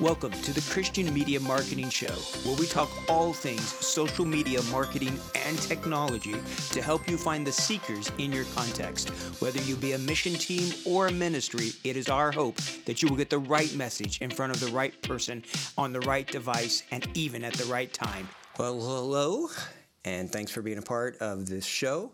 [0.00, 2.12] Welcome to the Christian Media Marketing Show,
[2.42, 5.16] where we talk all things social media marketing
[5.46, 6.34] and technology
[6.72, 9.10] to help you find the seekers in your context.
[9.40, 13.08] Whether you be a mission team or a ministry, it is our hope that you
[13.08, 15.44] will get the right message in front of the right person
[15.78, 18.28] on the right device and even at the right time.
[18.58, 19.46] Well, hello,
[20.04, 22.10] and thanks for being a part of this show.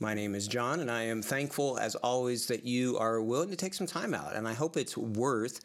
[0.00, 3.56] My name is Jon, and I am thankful, as always, that you are willing to
[3.56, 4.34] take some time out.
[4.34, 5.60] And I hope it's worth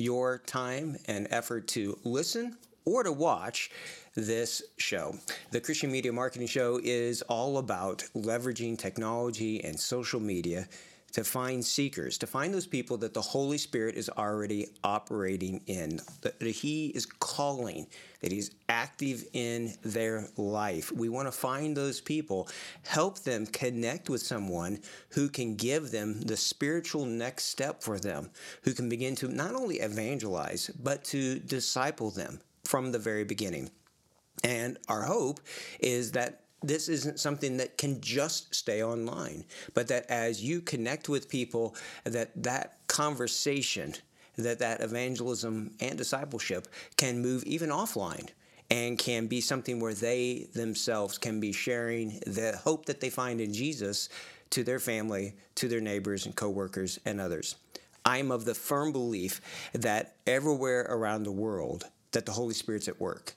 [0.00, 3.70] your time and effort to listen or to watch
[4.16, 5.14] this show.
[5.50, 10.68] The Christian Media Marketing Show is all about leveraging technology and social media
[11.12, 16.00] to find seekers, to find those people that the Holy Spirit is already operating in,
[16.22, 17.86] that, He is calling,
[18.20, 20.92] that He's active in their life.
[20.92, 22.48] We want to find those people,
[22.86, 28.30] help them connect with someone who can give them the spiritual next step for them,
[28.62, 33.70] who can begin to not only evangelize, but to disciple them from the very beginning.
[34.44, 35.40] And our hope
[35.80, 39.44] is that this isn't something that can just stay online,
[39.74, 43.94] but that as you connect with people, that that conversation,
[44.36, 48.28] that that evangelism and discipleship can move even offline
[48.70, 53.40] and can be something where they themselves can be sharing the hope that they find
[53.40, 54.08] in Jesus
[54.50, 57.56] to their family, to their neighbors and coworkers and others.
[58.04, 59.40] I'm of the firm belief
[59.72, 63.34] that everywhere around the world that the Holy Spirit's at work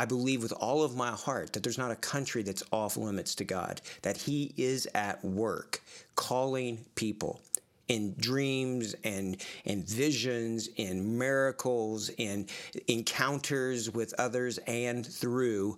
[0.00, 3.34] I believe with all of my heart that there's not a country that's off limits
[3.34, 5.82] to God, that He is at work
[6.16, 7.42] calling people
[7.88, 12.46] in dreams and in visions, in miracles, in
[12.88, 15.76] encounters with others, and through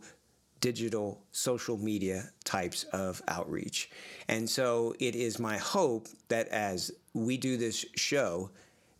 [0.61, 3.91] digital social media types of outreach.
[4.29, 8.51] And so it is my hope that as we do this show,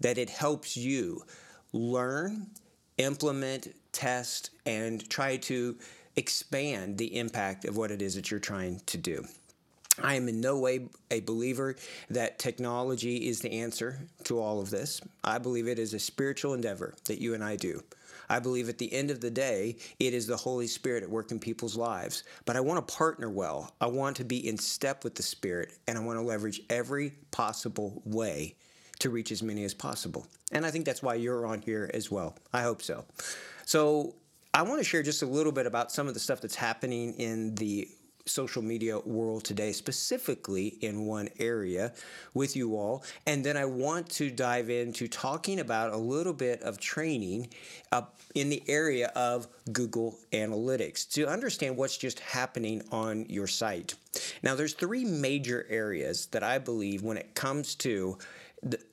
[0.01, 1.23] that it helps you
[1.73, 2.49] learn,
[2.99, 5.77] implement, test, and try to
[6.17, 9.25] expand the impact of what it is that you're trying to do.
[10.03, 11.77] I am in no way a believer
[12.09, 15.03] that technology is the answer to all of this.
[15.23, 17.83] I believe it is a spiritual endeavor that you and I do.
[18.31, 21.31] I believe at the end of the day, it is the Holy Spirit at work
[21.31, 22.25] in people's lives.
[22.47, 23.75] But I want to partner well.
[23.81, 27.11] I want to be in step with the Spirit, and I want to leverage every
[27.31, 28.55] possible way
[29.01, 30.27] to reach as many as possible.
[30.53, 32.37] And I think that's why you're on here as well.
[32.53, 33.05] I hope so.
[33.65, 34.15] So
[34.55, 37.15] I want to share just a little bit about some of the stuff that's happening
[37.15, 37.89] in the
[38.25, 41.93] social media world today, specifically in one area
[42.35, 43.03] with you all.
[43.27, 47.49] And then I want to dive into talking about a little bit of training
[48.35, 53.95] in the area of Google Analytics to understand what's just happening on your site.
[54.43, 58.19] Now, there's three major areas that I believe when it comes to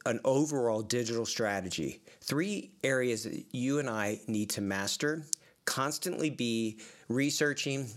[0.05, 2.01] an overall digital strategy.
[2.21, 5.25] Three areas that you and I need to master,
[5.65, 7.89] constantly be researching,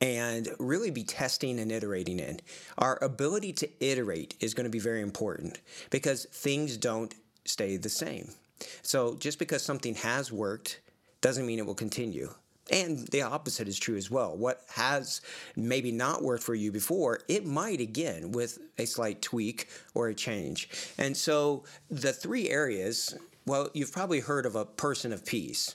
[0.00, 2.40] and really be testing and iterating in.
[2.78, 5.60] Our ability to iterate is going to be very important
[5.90, 7.14] because things don't
[7.44, 8.30] stay the same.
[8.82, 10.80] So just because something has worked
[11.20, 12.34] doesn't mean it will continue.
[12.70, 14.36] And the opposite is true as well.
[14.36, 15.20] What has
[15.56, 20.14] maybe not worked for you before, it might again with a slight tweak or a
[20.14, 20.68] change.
[20.96, 25.74] And so the three areas, well, you've probably heard of a person of peace.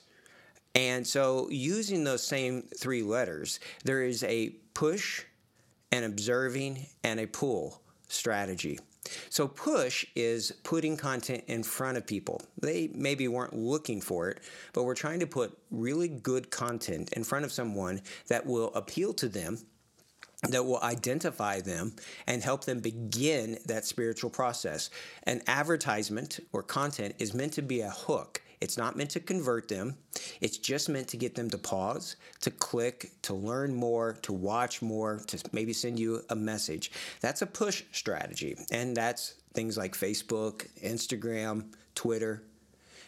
[0.75, 5.23] And so using those same three letters, there is a push,
[5.91, 8.79] an observing, and a pull strategy.
[9.29, 12.41] So, push is putting content in front of people.
[12.61, 14.41] They maybe weren't looking for it,
[14.73, 19.13] but we're trying to put really good content in front of someone that will appeal
[19.15, 19.59] to them
[20.49, 21.93] that will identify them
[22.27, 24.89] and help them begin that spiritual process.
[25.23, 28.41] An advertisement or content is meant to be a hook.
[28.59, 29.97] It's not meant to convert them.
[30.41, 34.81] It's just meant to get them to pause, to click, to learn more, to watch
[34.81, 36.91] more, to maybe send you a message.
[37.21, 38.57] That's a push strategy.
[38.71, 42.43] And that's things like Facebook, Instagram, Twitter.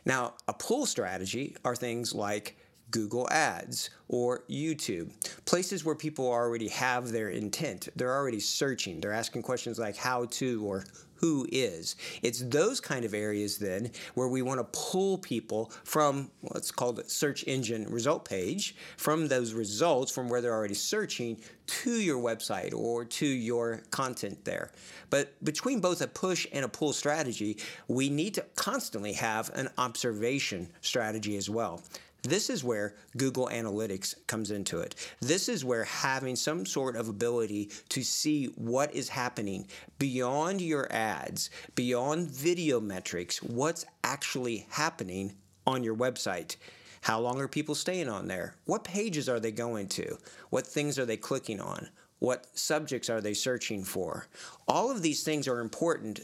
[0.06, 2.58] Now, a pull strategy are things like
[2.92, 5.12] Google Ads or YouTube,
[5.46, 7.90] places where people already have their intent.
[7.96, 9.00] They're already searching.
[9.00, 10.86] They're asking questions like how to or
[11.20, 11.96] who is.
[12.22, 17.00] It's those kind of areas then where we want to pull people from what's called
[17.00, 21.38] a search engine result page, from those results from where they're already searching
[21.68, 24.72] to your website or to your content there.
[25.10, 27.58] But between both a push and a pull strategy,
[27.88, 31.82] we need to constantly have an observation strategy as well.
[32.24, 34.96] This is where Google Analytics comes into it.
[35.22, 39.68] This is where having some sort of ability to see what is happening
[40.00, 45.34] beyond your ads, beyond video metrics, what's actually happening
[45.66, 46.58] on your website.
[47.02, 48.56] How long are people staying on there?
[48.66, 50.18] What pages are they going to?
[50.50, 51.88] What things are they clicking on?
[52.20, 54.28] What subjects are they searching for?
[54.68, 56.20] All of these things are important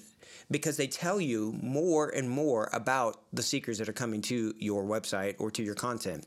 [0.51, 4.83] because they tell you more and more about the seekers that are coming to your
[4.83, 6.25] website or to your content.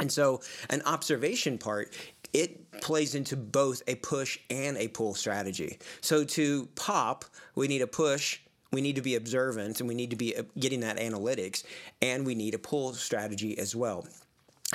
[0.00, 0.40] And so,
[0.70, 1.92] an observation part
[2.32, 5.78] it plays into both a push and a pull strategy.
[6.00, 7.24] So to pop,
[7.54, 8.40] we need a push,
[8.72, 11.64] we need to be observant, and we need to be uh, getting that analytics,
[12.02, 14.06] and we need a pull strategy as well.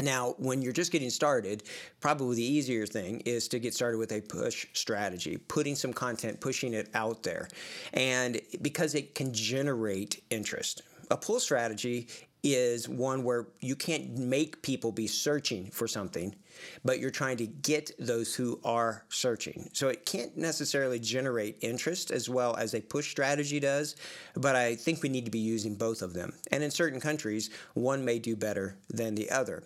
[0.01, 1.63] Now, when you're just getting started,
[1.99, 6.39] probably the easier thing is to get started with a push strategy, putting some content,
[6.41, 7.47] pushing it out there.
[7.93, 10.81] And because it can generate interest.
[11.11, 12.07] A pull strategy
[12.43, 16.35] is one where you can't make people be searching for something,
[16.83, 19.69] but you're trying to get those who are searching.
[19.73, 23.95] So it can't necessarily generate interest as well as a push strategy does,
[24.35, 26.33] but I think we need to be using both of them.
[26.51, 29.63] And in certain countries, one may do better than the other.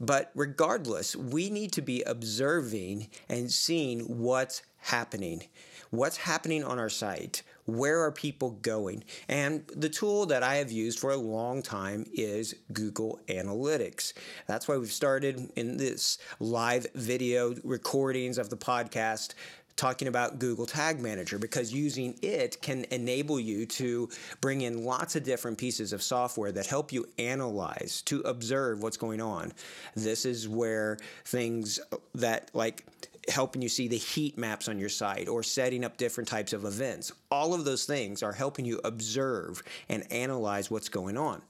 [0.00, 5.44] But regardless, we need to be observing and seeing what's happening.
[5.90, 7.42] What's happening on our site?
[7.66, 9.04] Where are people going?
[9.28, 14.12] And the tool that I have used for a long time is Google Analytics.
[14.46, 19.34] That's why we've started in this live video recordings of the podcast
[19.76, 24.08] talking about Google Tag Manager because using it can enable you to
[24.40, 28.96] bring in lots of different pieces of software that help you analyze, to observe what's
[28.96, 29.52] going on.
[29.94, 31.78] This is where things
[32.14, 32.84] that like
[33.28, 36.64] helping you see the heat maps on your site or setting up different types of
[36.64, 37.12] events.
[37.30, 41.42] All of those things are helping you observe and analyze what's going on.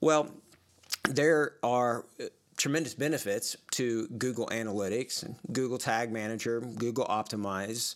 [0.00, 0.30] Well,
[1.08, 2.04] there are
[2.56, 7.94] tremendous benefits to Google Analytics, Google Tag Manager, Google Optimize.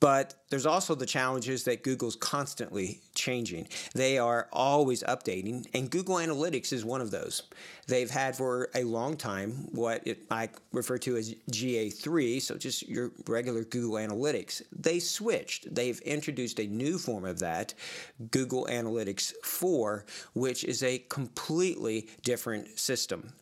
[0.00, 3.68] But there's also the challenges that Google's constantly changing.
[3.94, 7.44] They are always updating, and Google Analytics is one of those.
[7.86, 12.86] They've had for a long time what it, I refer to as GA3, so just
[12.88, 14.62] your regular Google Analytics.
[14.72, 15.74] They switched.
[15.74, 17.72] They've introduced a new form of that,
[18.30, 20.04] Google Analytics 4,
[20.34, 23.32] which is a completely different system.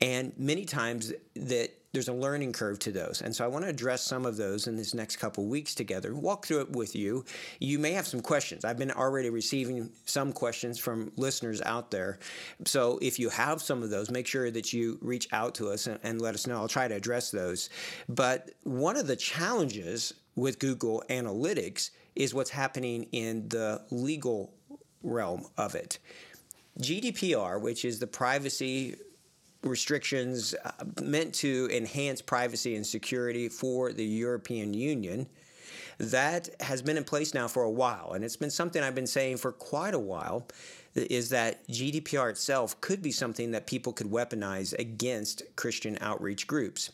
[0.00, 3.20] And many times that there's a learning curve to those.
[3.20, 6.14] And so I want to address some of those in this next couple weeks together,
[6.14, 7.24] walk through it with you.
[7.60, 8.64] You may have some questions.
[8.64, 12.18] I've been already receiving some questions from listeners out there.
[12.64, 15.86] So if you have some of those, make sure that you reach out to us
[15.86, 16.56] and, and let us know.
[16.56, 17.68] I'll try to address those.
[18.08, 24.54] But one of the challenges with Google Analytics is what's happening in the legal
[25.02, 25.98] realm of it.
[26.80, 28.96] GDPR, which is the privacy
[29.62, 30.70] restrictions uh,
[31.02, 35.26] meant to enhance privacy and security for the European Union.
[35.98, 39.06] That has been in place now for a while, and it's been something I've been
[39.06, 40.46] saying for quite a while.
[40.94, 46.90] Is that GDPR itself could be something that people could weaponize against Christian outreach groups.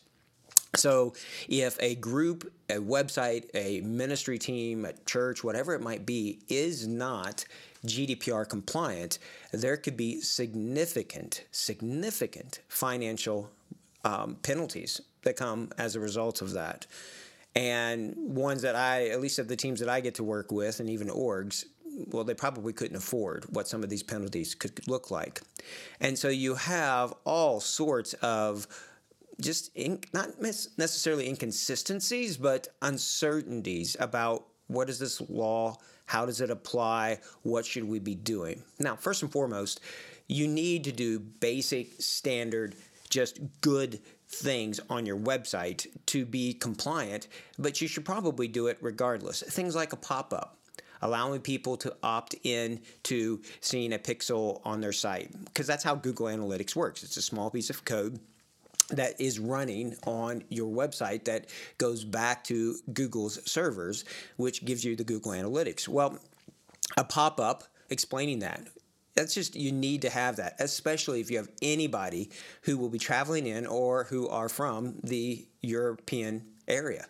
[0.76, 1.14] So,
[1.48, 6.86] if a group, a website, a ministry team, a church, whatever it might be, is
[6.86, 7.44] not
[7.86, 9.18] GDPR compliant,
[9.52, 13.50] there could be significant, significant financial
[14.04, 16.86] um, penalties that come as a result of that.
[17.54, 20.80] And ones that I, at least of the teams that I get to work with,
[20.80, 21.64] and even orgs,
[22.06, 25.40] well, they probably couldn't afford what some of these penalties could look like.
[26.00, 28.66] And so you have all sorts of
[29.40, 35.76] just in, not necessarily inconsistencies, but uncertainties about what is this law
[36.08, 37.18] how does it apply?
[37.42, 38.62] What should we be doing?
[38.78, 39.80] Now, first and foremost,
[40.26, 42.76] you need to do basic, standard,
[43.10, 48.78] just good things on your website to be compliant, but you should probably do it
[48.80, 49.42] regardless.
[49.42, 50.56] Things like a pop up
[51.02, 55.94] allowing people to opt in to seeing a pixel on their site because that's how
[55.94, 57.04] Google Analytics works.
[57.04, 58.18] It's a small piece of code
[58.88, 64.04] that is running on your website that goes back to Google's servers,
[64.36, 65.88] which gives you the Google Analytics.
[65.88, 66.18] Well,
[66.96, 68.66] a pop up explaining that.
[69.14, 72.30] That's just, you need to have that, especially if you have anybody
[72.62, 77.06] who will be traveling in or who are from the European area.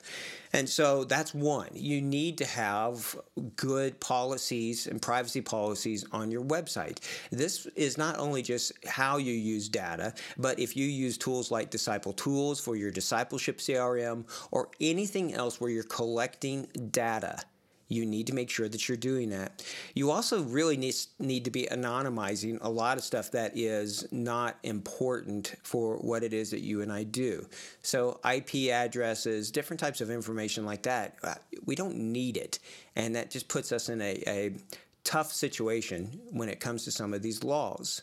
[0.52, 1.68] And so that's one.
[1.74, 3.18] You need to have
[3.56, 7.00] good policies and privacy policies on your website.
[7.30, 11.70] This is not only just how you use data, but if you use tools like
[11.70, 17.42] Disciple Tools for your discipleship CRM or anything else where you're collecting data
[17.88, 19.64] you need to make sure that you're doing that.
[19.94, 24.58] You also really need, need to be anonymizing a lot of stuff that is not
[24.62, 27.46] important for what it is that you and I do.
[27.82, 32.58] So, IP addresses, different types of information like that, uh, we don't need it.
[32.96, 34.56] And that just puts us in a, a
[35.04, 38.02] tough situation when it comes to some of these laws.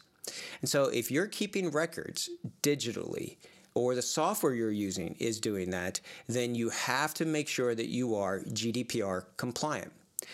[0.62, 2.30] And so if you're keeping records
[2.64, 3.38] digitally,
[3.76, 7.90] or the software you're using is doing that, then you have to make sure that
[7.90, 9.92] you are GDPR compliant.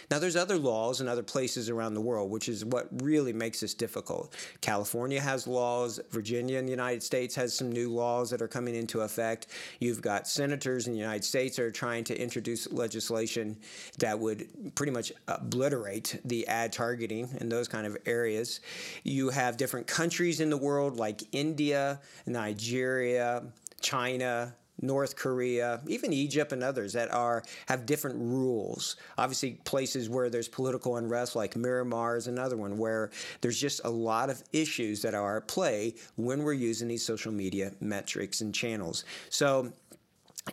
[0.10, 3.62] Now, there's other laws in other places around the world, which is what really makes
[3.62, 4.36] this difficult.
[4.62, 8.76] California has laws, Virginia in the United States has some new laws that are coming
[8.76, 9.48] into effect.
[9.80, 13.58] You've got senators in the United States that are trying to introduce legislation
[14.00, 18.60] that would pretty much obliterate the ad targeting in those kind of areas.
[19.04, 23.44] You have different countries in the world like India, Nigeria,
[23.82, 28.96] China, North Korea, even Egypt and others that are have different rules.
[29.18, 33.12] Obviously, places where there's political unrest, like Myanmar, is another one where
[33.42, 37.32] there's just a lot of issues that are at play when we're using these social
[37.32, 39.06] media metrics and channels.
[39.30, 39.72] So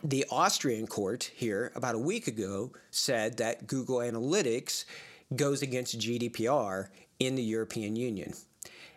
[0.03, 4.85] the Austrian court here about a week ago said that Google Analytics
[5.35, 8.33] goes against GDPR in the European Union.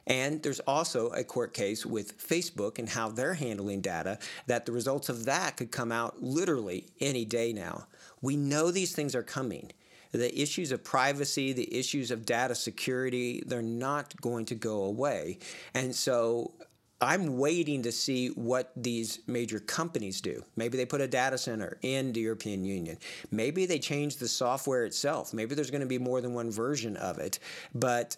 [0.07, 4.73] And there's also a court case with Facebook and how they're handling data that the
[4.73, 7.87] results of that could come out literally any day now.
[8.21, 9.73] We know these things are coming.
[10.13, 15.39] The issues of privacy, the issues of data security, they're not going to go away.
[15.75, 16.53] And so
[17.01, 20.45] I'm waiting to see what these major companies do.
[20.55, 22.99] Maybe they put a data center in the European Union.
[23.31, 25.33] Maybe they change the software itself.
[25.33, 27.41] Maybe there's going to be more than one version of it.
[27.75, 28.17] But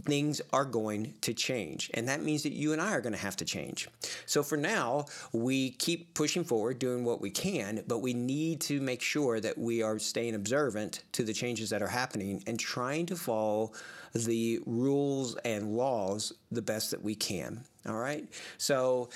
[0.00, 1.90] things are going to change.
[1.94, 3.88] And that means that you and I are going to have to change.
[4.26, 8.80] So for now, we keep pushing forward, doing what we can, but we need to
[8.80, 13.06] make sure that we are staying observant to the changes that are happening and trying
[13.06, 13.72] to follow
[14.14, 17.64] the rules and laws the best that we can.
[17.86, 18.28] All right.
[18.58, 19.08] So,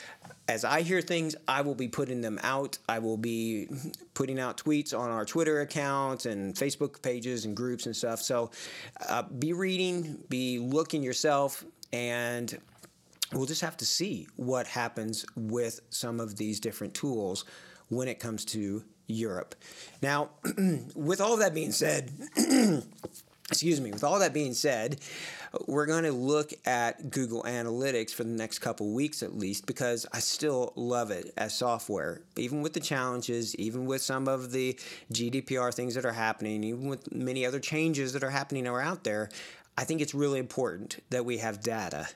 [0.48, 2.78] as I hear things, I will be putting them out.
[2.88, 3.68] I will be
[4.14, 8.20] putting out tweets on our Twitter accounts and Facebook pages and groups and stuff.
[8.20, 8.50] So,
[9.08, 12.58] uh, be reading, be looking yourself, and
[13.32, 17.44] we'll just have to see what happens with some of these different tools
[17.88, 19.54] when it comes to Europe.
[20.02, 20.30] Now,
[20.96, 22.10] with all that being said,
[23.50, 25.00] excuse me, with all that being said,
[25.66, 30.04] we're going to look at Google Analytics for the next couple weeks at least because
[30.12, 32.22] I still love it as software.
[32.36, 34.78] Even with the challenges, even with some of the
[35.12, 39.04] GDPR things that are happening, even with many other changes that are happening are out
[39.04, 39.28] there,
[39.78, 42.08] I think it's really important that we have data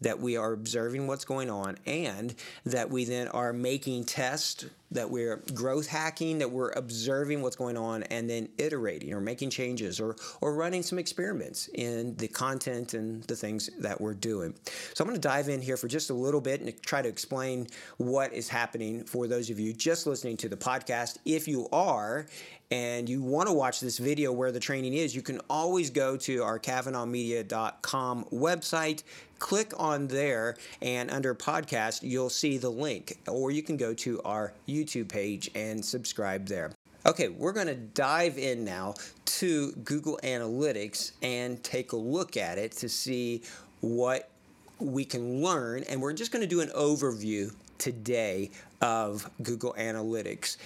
[0.00, 2.34] that we are observing what's going on and
[2.66, 7.76] that we then are making tests that we're growth hacking, that we're observing what's going
[7.76, 12.94] on and then iterating or making changes or, or running some experiments in the content
[12.94, 14.54] and the things that we're doing.
[14.94, 17.08] So I'm going to dive in here for just a little bit and try to
[17.08, 17.66] explain
[17.98, 21.18] what is happening for those of you just listening to the podcast.
[21.24, 22.26] If you are
[22.70, 26.16] and you want to watch this video where the training is, you can always go
[26.16, 29.02] to our KavanaughMedia.com website,
[29.38, 34.20] click on there, and under podcast, you'll see the link, or you can go to
[34.22, 36.72] our YouTube YouTube page and subscribe there.
[37.06, 38.94] Okay, we're going to dive in now
[39.26, 43.42] to Google Analytics and take a look at it to see
[43.80, 44.30] what
[44.78, 45.84] we can learn.
[45.84, 48.50] And we're just going to do an overview today
[48.80, 50.56] of Google Analytics.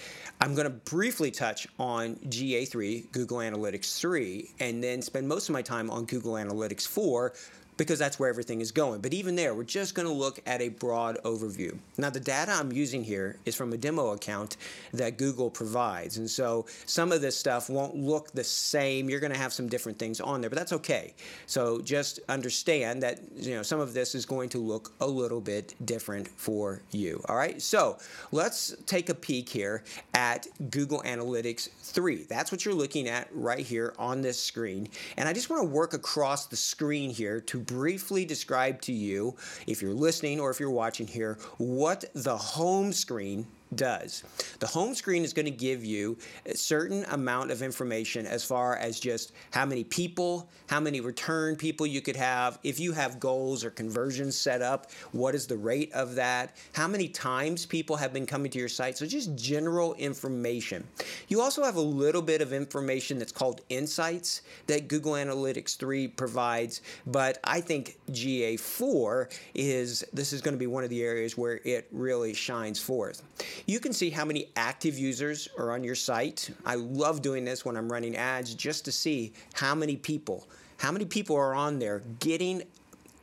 [0.40, 5.52] I'm going to briefly touch on GA3, Google Analytics 3, and then spend most of
[5.52, 7.32] my time on Google Analytics 4
[7.78, 9.00] because that's where everything is going.
[9.00, 11.78] But even there, we're just going to look at a broad overview.
[11.96, 14.56] Now, the data I'm using here is from a demo account
[14.92, 16.18] that Google provides.
[16.18, 19.08] And so some of this stuff won't look the same.
[19.08, 21.14] You're going to have some different things on there, but that's okay.
[21.46, 25.40] So just understand that, you know, some of this is going to look a little
[25.40, 27.22] bit different for you.
[27.28, 27.62] All right.
[27.62, 27.98] So
[28.32, 32.24] let's take a peek here at Google Analytics 3.
[32.24, 34.88] That's what you're looking at right here on this screen.
[35.16, 39.36] And I just want to work across the screen here to briefly describe to you,
[39.68, 44.24] if you're listening or if you're watching here, what the home screen does.
[44.60, 48.76] The home screen is going to give you a certain amount of information as far
[48.76, 53.20] as just how many people, how many return people you could have, if you have
[53.20, 57.96] goals or conversions set up, what is the rate of that, how many times people
[57.96, 58.96] have been coming to your site.
[58.96, 60.86] So just general information.
[61.28, 66.08] You also have a little bit of information that's called insights that Google Analytics 3
[66.08, 71.36] provides, but I think GA4 is this is going to be one of the areas
[71.36, 73.22] where it really shines forth.
[73.66, 76.50] You can see how many active users are on your site.
[76.64, 80.46] I love doing this when I'm running ads just to see how many people,
[80.78, 82.62] how many people are on there getting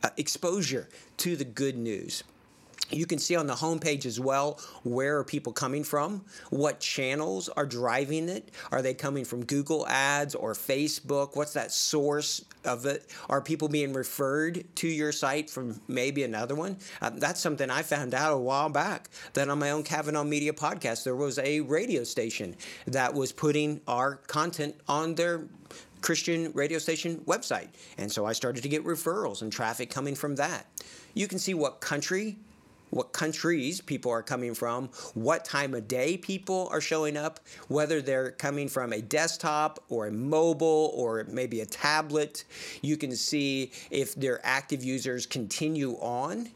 [0.02, 0.88] uh, exposure
[1.18, 2.22] to the good news.
[2.90, 7.48] You can see on the homepage as well where are people coming from, what channels
[7.48, 8.50] are driving it.
[8.70, 11.36] Are they coming from Google Ads or Facebook?
[11.36, 13.10] What's that source of it?
[13.28, 16.76] Are people being referred to your site from maybe another one?
[17.00, 20.52] Uh, that's something I found out a while back that on my own Kavanaugh Media
[20.52, 25.48] podcast, there was a radio station that was putting our content on their
[26.02, 27.68] Christian radio station website.
[27.98, 30.66] And so I started to get referrals and traffic coming from that.
[31.14, 32.36] You can see what country
[32.96, 38.00] what countries people are coming from, what time of day people are showing up, whether
[38.00, 42.44] they're coming from a desktop or a mobile or maybe a tablet.
[42.82, 46.48] You can see if their active users continue on,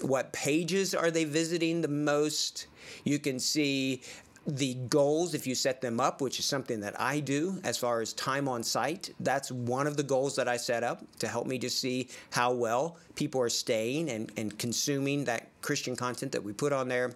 [0.00, 2.66] what pages are they visiting the most.
[3.04, 4.02] You can see
[4.46, 8.00] the goals, if you set them up, which is something that I do as far
[8.00, 11.46] as time on site, that's one of the goals that I set up to help
[11.46, 16.42] me to see how well people are staying and, and consuming that Christian content that
[16.42, 17.12] we put on there.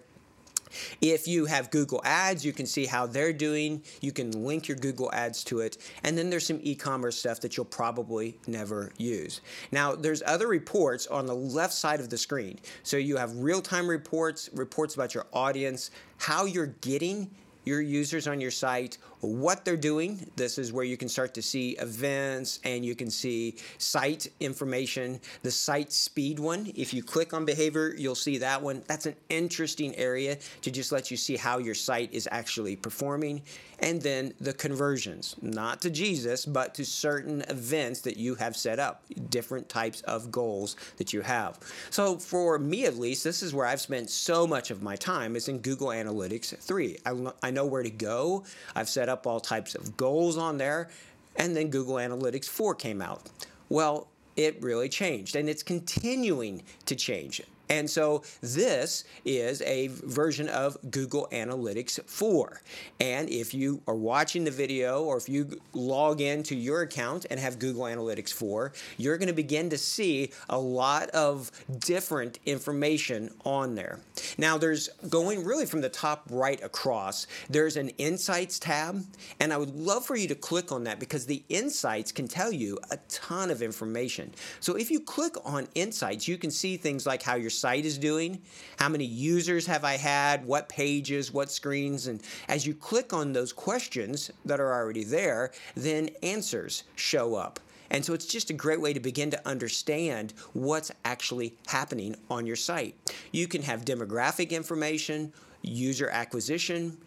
[1.01, 3.83] If you have Google Ads, you can see how they're doing.
[4.01, 5.77] You can link your Google Ads to it.
[6.03, 9.41] And then there's some e commerce stuff that you'll probably never use.
[9.71, 12.59] Now, there's other reports on the left side of the screen.
[12.83, 17.29] So you have real time reports, reports about your audience, how you're getting
[17.63, 20.29] your users on your site, what they're doing.
[20.35, 25.19] This is where you can start to see events and you can see site information.
[25.43, 28.83] The site speed one, if you click on behavior, you'll see that one.
[28.87, 33.41] That's an interesting area to just let you see how your site is actually performing.
[33.79, 38.79] And then the conversions, not to Jesus, but to certain events that you have set
[38.79, 41.59] up, different types of goals that you have.
[41.89, 45.35] So for me at least, this is where I've spent so much of my time
[45.35, 46.97] is in Google Analytics 3.
[47.05, 48.43] I, I know where to go.
[48.75, 50.89] I've set up all types of goals on there.
[51.35, 53.29] And then Google Analytics 4 came out.
[53.69, 57.41] Well, it really changed and it's continuing to change.
[57.71, 62.61] And so this is a version of Google Analytics 4.
[62.99, 67.39] And if you are watching the video or if you log into your account and
[67.39, 71.49] have Google Analytics 4, you're going to begin to see a lot of
[71.79, 74.01] different information on there.
[74.37, 79.01] Now, there's going really from the top right across, there's an Insights tab.
[79.39, 82.51] And I would love for you to click on that because the Insights can tell
[82.51, 84.33] you a ton of information.
[84.59, 87.97] So if you click on Insights, you can see things like how your site is
[87.97, 88.41] doing,
[88.77, 92.07] how many users have I had, what pages, what screens.
[92.07, 97.59] And as you click on those questions that are already there, then answers show up.
[97.91, 102.47] And so it's just a great way to begin to understand what's actually happening on
[102.47, 102.95] your site.
[103.31, 106.97] You can have demographic information, user acquisition,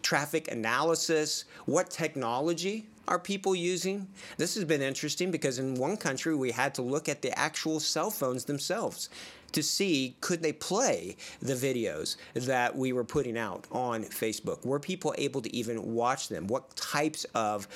[0.00, 4.06] traffic analysis, what technology are people using?
[4.36, 7.80] This has been interesting because in one country we had to look at the actual
[7.80, 9.08] cell phones themselves
[9.52, 14.64] to see could they play the videos that we were putting out on Facebook?
[14.64, 16.46] Were people able to even watch them?
[16.46, 17.68] What types of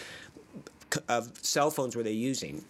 [1.08, 2.64] of cell phones were they using?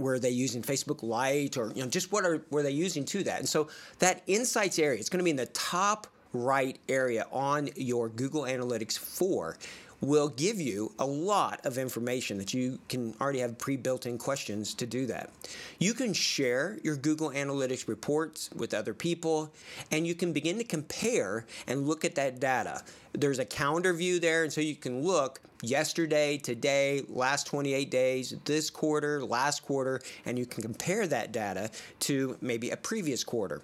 [0.00, 3.22] were they using Facebook Lite or you know just what are were they using to
[3.24, 3.40] that?
[3.40, 7.70] And so that insights area, it's going to be in the top right area on
[7.76, 9.56] your Google Analytics 4
[10.00, 14.74] will give you a lot of information that you can already have pre-built in questions
[14.74, 15.30] to do that.
[15.78, 19.52] You can share your Google Analytics reports with other people
[19.90, 22.82] and you can begin to compare and look at that data.
[23.12, 28.34] There's a calendar view there and so you can look yesterday, today, last 28 days,
[28.44, 33.62] this quarter, last quarter and you can compare that data to maybe a previous quarter.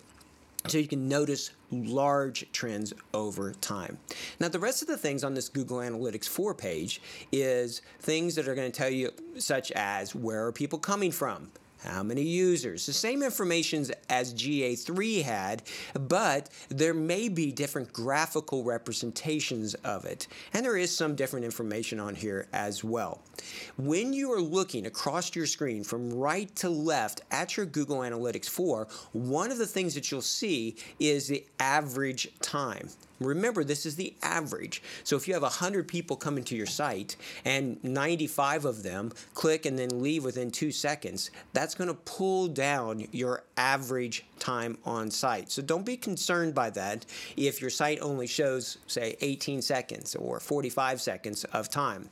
[0.68, 3.98] So you can notice large trends over time.
[4.38, 7.00] Now, the rest of the things on this Google Analytics 4 page
[7.32, 11.50] is things that are going to tell you, such as where are people coming from?
[11.84, 12.86] How many users.
[12.86, 15.62] The same information as GA3 had,
[15.94, 20.28] but there may be different graphical representations of it.
[20.52, 23.20] And there is some different information on here as well.
[23.76, 28.48] When you are looking across your screen from right to left at your Google Analytics
[28.48, 32.88] 4, one of the things that you'll see is the average time.
[33.26, 34.82] Remember, this is the average.
[35.04, 39.66] So if you have 100 people coming to your site and 95 of them click
[39.66, 45.10] and then leave within two seconds, that's going to pull down your average time on
[45.10, 45.50] site.
[45.50, 47.06] So don't be concerned by that
[47.36, 52.08] if your site only shows, say, 18 seconds or 45 seconds of time.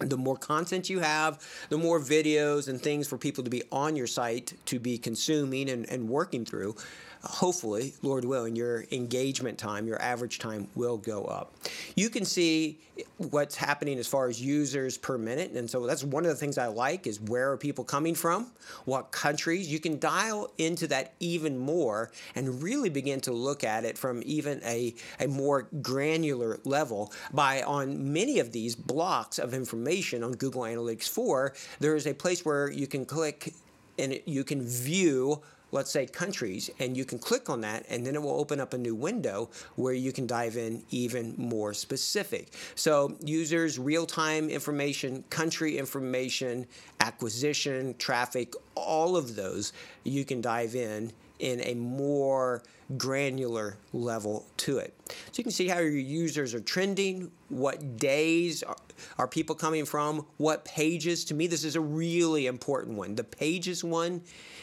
[0.00, 3.96] the more content you have, the more videos and things for people to be on
[3.96, 6.74] your site to be consuming and, and working through
[7.22, 11.52] hopefully, Lord willing, your engagement time, your average time will go up.
[11.94, 12.78] You can see
[13.18, 15.52] what's happening as far as users per minute.
[15.52, 18.50] And so that's one of the things I like is where are people coming from?
[18.84, 19.70] What countries?
[19.70, 24.22] You can dial into that even more and really begin to look at it from
[24.24, 30.32] even a, a more granular level by on many of these blocks of information on
[30.32, 33.52] Google Analytics 4, there is a place where you can click
[33.98, 38.14] and you can view let's say countries, and you can click on that, and then
[38.14, 42.52] it will open up a new window where you can dive in even more specific.
[42.74, 46.66] So, users, real time information, country information,
[47.00, 49.72] acquisition, traffic, all of those,
[50.04, 52.62] you can dive in in a more
[52.96, 54.94] granular level to it.
[55.08, 58.76] So you can see how your users are trending, what days are,
[59.18, 61.24] are, people coming from, what pages.
[61.26, 63.14] To me, this is a really important one.
[63.14, 64.22] The pages one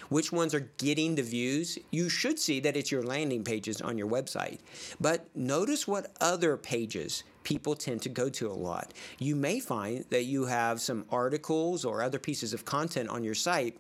[0.09, 3.97] which ones are getting the views, you should see that it's your landing pages on
[3.97, 4.59] your website.
[5.01, 8.93] But notice what other pages people tend to go to a lot.
[9.19, 13.35] You may find that you have some articles or other pieces of content on your
[13.35, 13.77] site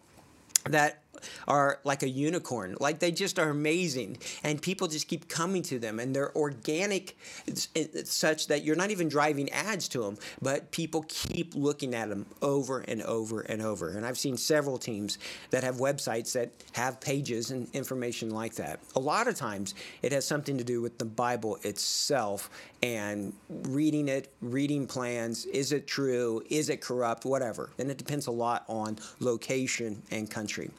[0.65, 1.03] that
[1.47, 2.75] are like a unicorn.
[2.79, 4.17] Like they just are amazing.
[4.43, 5.99] And people just keep coming to them.
[5.99, 7.17] And they're organic,
[8.03, 12.25] such that you're not even driving ads to them, but people keep looking at them
[12.41, 13.89] over and over and over.
[13.89, 15.17] And I've seen several teams
[15.51, 18.79] that have websites that have pages and information like that.
[18.95, 22.49] A lot of times it has something to do with the Bible itself
[22.83, 25.45] and reading it, reading plans.
[25.45, 26.43] Is it true?
[26.49, 27.25] Is it corrupt?
[27.25, 27.71] Whatever.
[27.77, 30.69] And it depends a lot on location and country.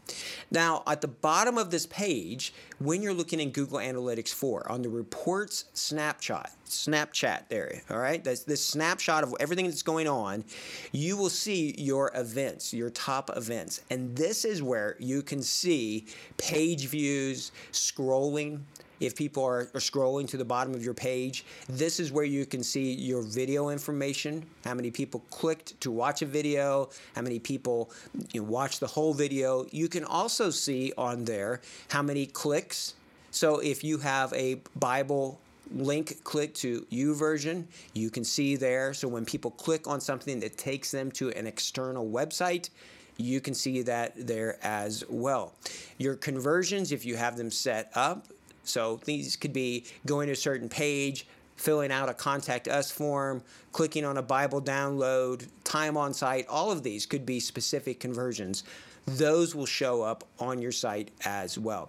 [0.51, 4.83] Now, at the bottom of this page, when you're looking in Google Analytics 4, on
[4.83, 8.23] the reports snapshot, Snapchat there, all right?
[8.23, 10.45] That's this snapshot of everything that's going on.
[10.93, 13.81] You will see your events, your top events.
[13.91, 16.07] And this is where you can see
[16.37, 18.61] page views, scrolling,
[19.01, 22.45] if people are, are, scrolling to the bottom of your page, this is where you
[22.45, 27.39] can see your video information, how many people clicked to watch a video, how many
[27.39, 27.91] people
[28.33, 29.67] you know, watched the whole video.
[29.71, 32.95] You can also see on there how many clicks.
[33.31, 35.39] So if you have a Bible
[35.75, 40.57] link click to YouVersion you can see there so when people click on something that
[40.57, 42.71] takes them to an external website
[43.17, 45.53] you can see that there as well
[45.99, 48.29] your conversions if you have them set up
[48.69, 51.27] so these could be going to a certain page,
[51.57, 56.71] filling out a contact us form, clicking on a Bible download, time on site, all
[56.71, 58.65] of these could be specific conversions.
[59.07, 61.89] Those will show up on your site as well.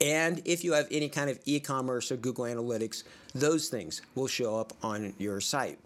[0.00, 4.26] And if you have any kind of e commerce or Google Analytics, those things will
[4.26, 5.78] show up on your site.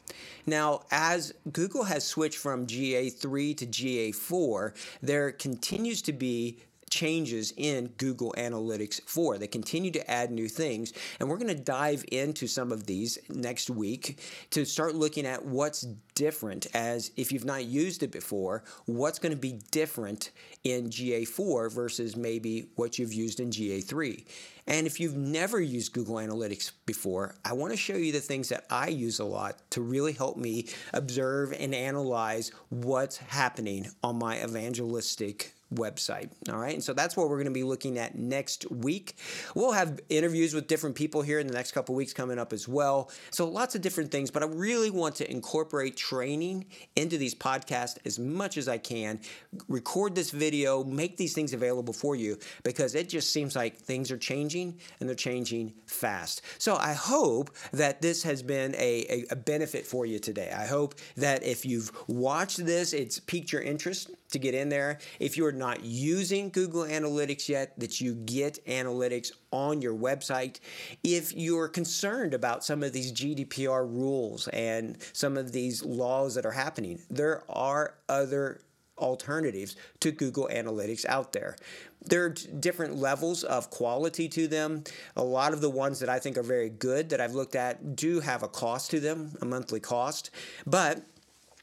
[0.46, 6.58] Now, as Google has switched from GA3 to GA4, there continues to be
[6.92, 9.38] changes in Google Analytics 4.
[9.38, 13.18] They continue to add new things, and we're going to dive into some of these
[13.30, 14.18] next week
[14.50, 19.32] to start looking at what's different as if you've not used it before, what's going
[19.32, 20.30] to be different
[20.64, 24.24] in GA4 versus maybe what you've used in GA3.
[24.66, 28.48] And if you've never used Google Analytics before, I want to show you the things
[28.50, 34.18] that I use a lot to really help me observe and analyze what's happening on
[34.18, 36.30] my evangelistic website.
[36.50, 36.74] All right.
[36.74, 39.16] And so that's what we're going to be looking at next week.
[39.54, 42.68] We'll have interviews with different people here in the next couple weeks coming up as
[42.68, 43.10] well.
[43.30, 47.96] So lots of different things, but I really want to incorporate training into these podcasts
[48.04, 49.20] as much as I can,
[49.68, 54.10] record this video, make these things available for you because it just seems like things
[54.10, 56.42] are changing and they're changing fast.
[56.58, 60.52] So I hope that this has been a, a, a benefit for you today.
[60.52, 64.98] I hope that if you've watched this, it's piqued your interest to get in there.
[65.20, 70.60] If you're not using Google Analytics yet, that you get analytics on your website.
[71.04, 76.46] If you're concerned about some of these GDPR rules and some of these laws that
[76.46, 78.60] are happening, there are other
[78.98, 81.56] alternatives to Google Analytics out there.
[82.04, 84.84] There are different levels of quality to them.
[85.16, 87.96] A lot of the ones that I think are very good that I've looked at
[87.96, 90.30] do have a cost to them, a monthly cost.
[90.66, 91.02] But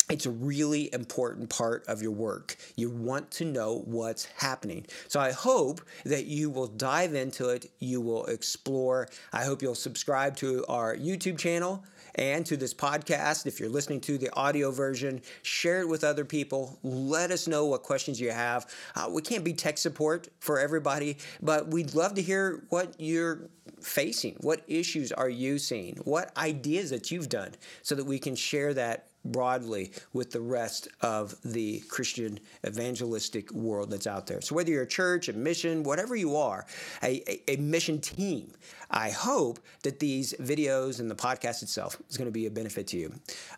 [0.10, 2.58] it's a really important part of your work.
[2.76, 4.88] You want to know what's happening.
[5.08, 9.08] So I hope that you will dive into it, you will explore.
[9.32, 11.84] I hope you'll subscribe to our YouTube channel
[12.16, 13.46] and to this podcast.
[13.46, 16.80] If you're listening to the audio version, share it with other people.
[16.82, 18.66] Let us know what questions you have.
[18.96, 23.50] Uh, we can't be tech support for everybody, but we'd love to hear what you're
[23.82, 24.36] facing.
[24.42, 25.98] What issues are you seeing?
[26.04, 30.88] What ideas that you've done so that we can share that broadly with the rest
[31.02, 34.42] of the Christian evangelistic world that's out there.
[34.42, 36.66] So, whether you're a church, a mission, whatever you are,
[37.04, 38.52] a, a, a, mission team,
[38.90, 42.88] I hope that these videos and the podcast itself is going to be a benefit
[42.88, 43.14] to you.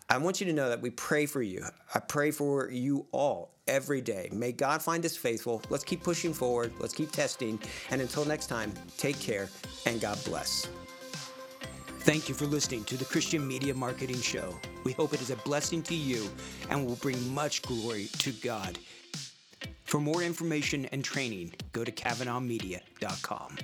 [0.08, 1.64] I want you to know that we pray for you.
[1.94, 4.28] I pray for you all every day.
[4.32, 5.62] May God find us faithful.
[5.70, 7.58] Let's keep pushing forward, let's keep testing.
[7.90, 9.48] And until next time, take care
[9.86, 10.68] and God bless.
[12.04, 14.58] Thank you for listening to the Christian Media Marketing Show.
[14.82, 16.28] We hope it is a blessing to you
[16.68, 18.76] and will bring much glory to God.
[19.84, 23.56] For more information and training, go to KavanaughMedia.com.